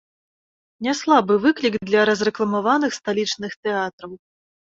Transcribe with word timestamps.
Няслабы 0.85 1.33
выклік 1.43 1.75
для 1.91 2.01
разрэкламаваных 2.09 2.91
сталічных 2.99 3.51
тэатраў. 3.67 4.11